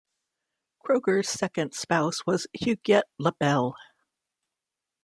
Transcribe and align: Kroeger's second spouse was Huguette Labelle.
Kroeger's 0.83 1.29
second 1.29 1.75
spouse 1.75 2.25
was 2.25 2.47
Huguette 2.59 3.03
Labelle. 3.19 3.75